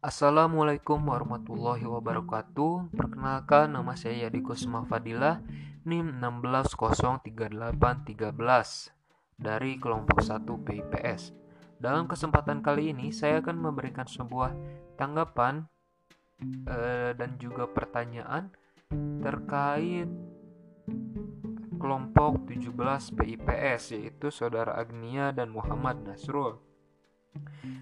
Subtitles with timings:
[0.00, 2.90] Assalamualaikum warahmatullahi wabarakatuh.
[2.96, 5.38] Perkenalkan nama saya Yadi Kusma Fadilah
[5.86, 8.10] NIM 16038313
[9.38, 11.30] Dari kelompok 1 PIPS
[11.78, 14.50] Dalam kesempatan kali ini saya akan memberikan sebuah
[14.98, 15.70] tanggapan
[16.66, 18.50] eh, Dan juga pertanyaan
[19.22, 20.10] Terkait
[21.78, 26.69] kelompok 17 PIPS Yaitu Saudara Agnia dan Muhammad Nasrul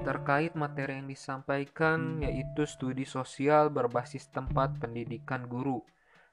[0.00, 5.82] terkait materi yang disampaikan yaitu studi sosial berbasis tempat pendidikan guru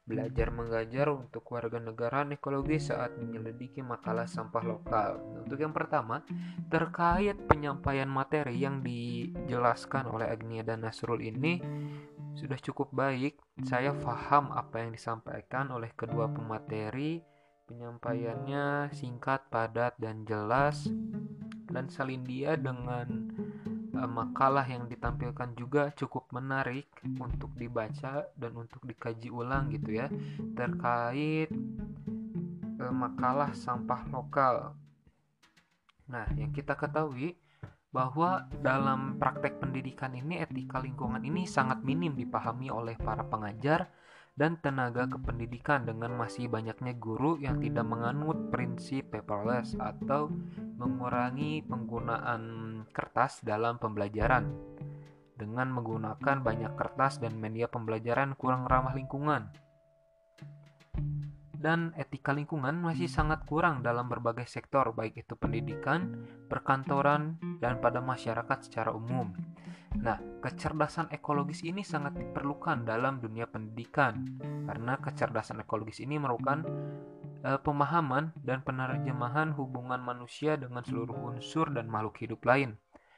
[0.08, 5.20] belajar mengajar untuk warga negara ekologis saat menyelidiki makalah sampah lokal.
[5.44, 6.24] Untuk yang pertama,
[6.72, 11.60] terkait penyampaian materi yang dijelaskan oleh Agnia dan Nasrul ini
[12.40, 13.36] sudah cukup baik.
[13.68, 17.20] Saya paham apa yang disampaikan oleh kedua pemateri.
[17.68, 20.88] Penyampaiannya singkat, padat, dan jelas
[21.68, 23.08] dan Salindia dengan
[23.96, 26.88] uh, makalah yang ditampilkan juga cukup menarik
[27.20, 30.08] untuk dibaca dan untuk dikaji ulang gitu ya
[30.56, 31.52] terkait
[32.80, 34.76] uh, makalah sampah lokal.
[36.08, 37.36] Nah, yang kita ketahui
[37.92, 43.92] bahwa dalam praktek pendidikan ini etika lingkungan ini sangat minim dipahami oleh para pengajar
[44.38, 50.30] dan tenaga kependidikan dengan masih banyaknya guru yang tidak menganut prinsip paperless atau
[50.78, 54.46] mengurangi penggunaan kertas dalam pembelajaran
[55.34, 59.50] dengan menggunakan banyak kertas dan media pembelajaran kurang ramah lingkungan.
[61.58, 67.98] Dan etika lingkungan masih sangat kurang dalam berbagai sektor, baik itu pendidikan, perkantoran, dan pada
[67.98, 69.34] masyarakat secara umum.
[69.98, 76.62] Nah, kecerdasan ekologis ini sangat diperlukan dalam dunia pendidikan karena kecerdasan ekologis ini merupakan
[77.44, 82.78] uh, pemahaman dan penerjemahan hubungan manusia dengan seluruh unsur dan makhluk hidup lain.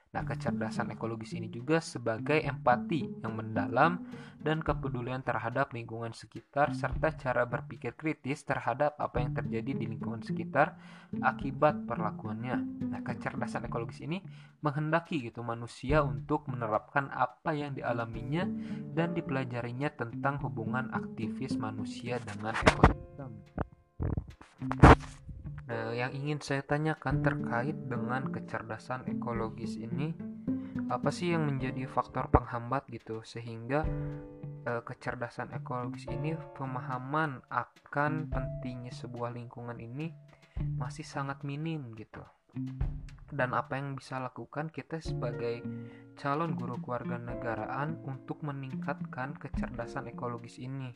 [0.09, 4.01] Nah, kecerdasan ekologis ini juga sebagai empati yang mendalam
[4.41, 10.25] dan kepedulian terhadap lingkungan sekitar serta cara berpikir kritis terhadap apa yang terjadi di lingkungan
[10.25, 10.73] sekitar
[11.21, 12.57] akibat perlakuannya.
[12.89, 14.17] Nah, kecerdasan ekologis ini
[14.65, 18.49] menghendaki gitu manusia untuk menerapkan apa yang dialaminya
[18.97, 23.58] dan dipelajarinya tentang hubungan aktivis manusia dengan ekosistem.
[25.99, 30.15] Yang ingin saya tanyakan terkait dengan kecerdasan ekologis ini,
[30.87, 33.83] apa sih yang menjadi faktor penghambat gitu sehingga
[34.63, 40.15] e, kecerdasan ekologis ini pemahaman akan pentingnya sebuah lingkungan ini
[40.79, 42.23] masih sangat minim gitu.
[43.27, 45.59] Dan apa yang bisa lakukan kita sebagai
[46.15, 50.95] calon guru keluarga negaraan untuk meningkatkan kecerdasan ekologis ini?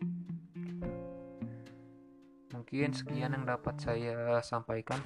[2.53, 5.01] Mungkin sekian yang dapat saya sampaikan.